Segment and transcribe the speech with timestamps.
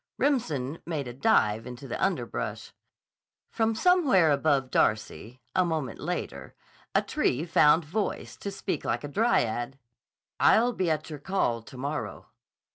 [0.17, 2.73] Remsen made a dive into the underbrush.
[3.51, 6.55] From somewhere above Darcy, a moment later,
[6.95, 9.77] a tree found voice to speak like a dryad:
[10.39, 12.29] "I'll be at your call to morrow."